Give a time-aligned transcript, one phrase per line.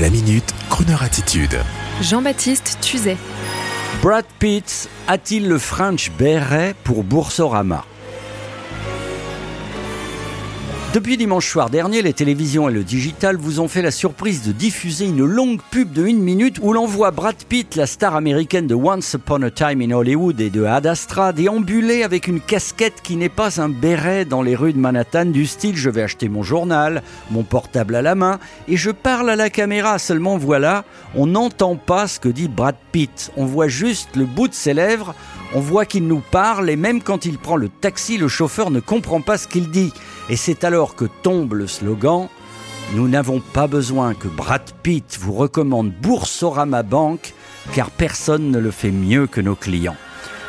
[0.00, 1.56] La minute, Kroneur attitude.
[2.02, 3.16] Jean-Baptiste Tuzet.
[4.02, 7.84] Brad Pitt a-t-il le French Beret pour Boursorama?
[10.94, 14.52] Depuis dimanche soir dernier, les télévisions et le digital vous ont fait la surprise de
[14.52, 18.68] diffuser une longue pub de une minute où l'on voit Brad Pitt, la star américaine
[18.68, 23.02] de Once Upon a Time in Hollywood et de Ad Astra, déambuler avec une casquette
[23.02, 26.28] qui n'est pas un béret dans les rues de Manhattan du style je vais acheter
[26.28, 27.02] mon journal,
[27.32, 28.38] mon portable à la main
[28.68, 29.98] et je parle à la caméra.
[29.98, 30.84] Seulement voilà,
[31.16, 33.32] on n'entend pas ce que dit Brad Pitt.
[33.36, 35.16] On voit juste le bout de ses lèvres,
[35.54, 38.78] on voit qu'il nous parle et même quand il prend le taxi, le chauffeur ne
[38.78, 39.92] comprend pas ce qu'il dit.
[40.30, 42.28] Et c'est alors que tombe le slogan
[42.94, 47.34] Nous n'avons pas besoin que Brad Pitt vous recommande Boursorama Bank,
[47.74, 49.96] car personne ne le fait mieux que nos clients.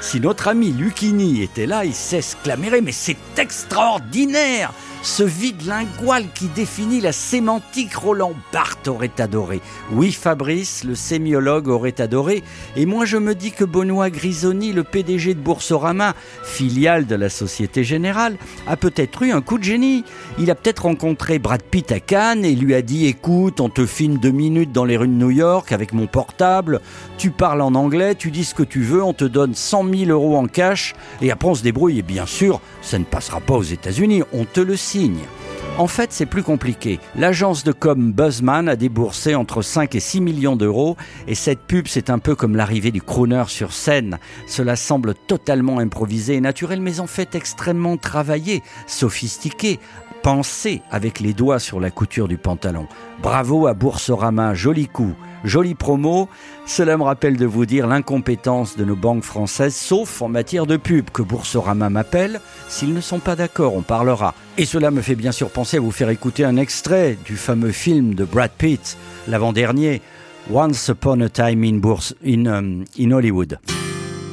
[0.00, 4.72] Si notre ami Lucchini était là, il s'exclamerait Mais c'est extraordinaire
[5.04, 9.60] ce vide lingual qui définit la sémantique Roland Barthes aurait adoré.
[9.92, 12.42] Oui, Fabrice, le sémiologue, aurait adoré.
[12.74, 17.28] Et moi, je me dis que Benoît Grisoni, le PDG de Boursorama, filiale de la
[17.28, 20.04] Société Générale, a peut-être eu un coup de génie.
[20.38, 23.84] Il a peut-être rencontré Brad Pitt à Cannes et lui a dit Écoute, on te
[23.84, 26.80] filme deux minutes dans les rues de New York avec mon portable,
[27.18, 30.10] tu parles en anglais, tu dis ce que tu veux, on te donne 100 000
[30.10, 31.98] euros en cash et après on se débrouille.
[31.98, 35.28] Et bien sûr, ça ne passera pas aux États-Unis, on te le спасения–
[35.76, 37.00] en fait, c'est plus compliqué.
[37.16, 41.88] L'agence de com Buzzman a déboursé entre 5 et 6 millions d'euros et cette pub,
[41.88, 44.18] c'est un peu comme l'arrivée du crooner sur scène.
[44.46, 49.80] Cela semble totalement improvisé et naturel, mais en fait extrêmement travaillé, sophistiqué,
[50.22, 52.86] pensé avec les doigts sur la couture du pantalon.
[53.22, 55.14] Bravo à Boursorama, joli coup,
[55.44, 56.28] joli promo.
[56.66, 60.78] Cela me rappelle de vous dire l'incompétence de nos banques françaises, sauf en matière de
[60.78, 62.40] pub, que Boursorama m'appelle.
[62.68, 64.34] S'ils ne sont pas d'accord, on parlera.
[64.56, 67.72] Et cela me fait bien sûr penser à vous faire écouter un extrait du fameux
[67.72, 70.02] film de Brad Pitt, l'avant-dernier,
[70.50, 73.58] Once Upon a Time in, Bourse, in, um, in Hollywood.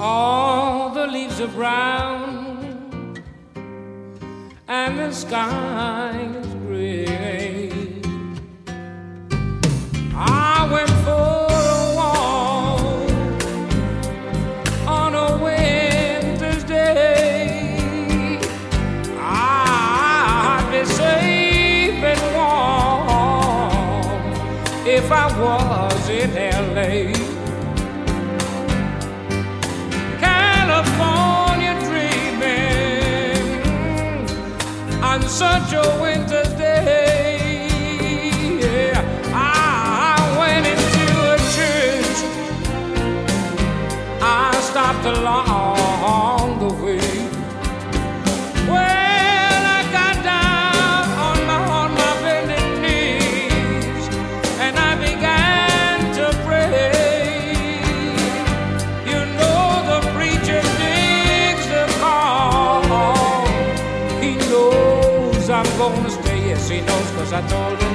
[0.00, 2.56] All the leaves are brown.
[4.68, 7.45] and the sky's gray.
[25.06, 27.12] If I was in LA.
[30.18, 33.40] California dreaming
[35.00, 36.45] on such a winter's
[65.72, 66.48] I'm gonna stay.
[66.48, 67.85] Yes, he knows, cause I told him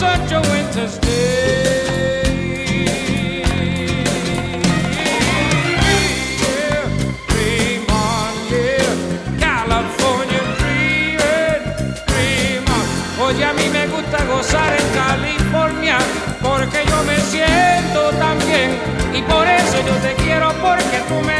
[0.00, 1.09] such a winter's day.
[13.30, 15.98] Oye, a mí me gusta gozar en California
[16.42, 18.76] porque yo me siento tan bien.
[19.14, 21.39] Y por eso yo te quiero porque tú me